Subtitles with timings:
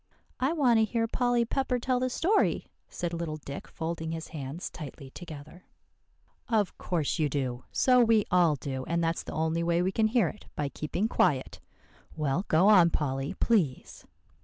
[0.39, 4.71] "I want to hear Polly Pepper tell the story," said little Dick, folding his hands
[4.71, 5.65] tightly together.
[6.49, 10.07] "Of course you do, so we all do; and that's the only way we can
[10.07, 11.59] hear it by keeping quiet.
[12.15, 14.03] Well, go on, Polly, please."